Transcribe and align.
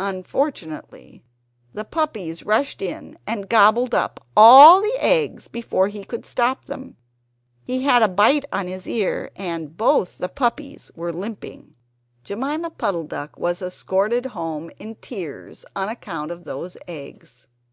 Unfortunately 0.00 1.22
the 1.74 1.84
puppies 1.84 2.42
rushed 2.44 2.82
in 2.82 3.16
and 3.24 3.48
gobbled 3.48 3.94
up 3.94 4.18
all 4.36 4.80
the 4.80 4.96
eggs 4.98 5.46
before 5.46 5.86
he 5.86 6.02
could 6.02 6.26
stop 6.26 6.64
them. 6.64 6.96
He 7.62 7.84
had 7.84 8.02
a 8.02 8.08
bite 8.08 8.44
on 8.52 8.66
his 8.66 8.88
ear, 8.88 9.30
and 9.36 9.76
both 9.76 10.18
the 10.18 10.28
puppies 10.28 10.90
were 10.96 11.12
limping. 11.12 11.76
Jemima 12.24 12.70
Puddle 12.70 13.04
duck 13.04 13.38
was 13.38 13.62
escorted 13.62 14.26
home 14.34 14.72
in 14.80 14.96
tears 14.96 15.64
on 15.76 15.88
account 15.88 16.32
of 16.32 16.42
those 16.42 16.76
eggs. 16.88 17.46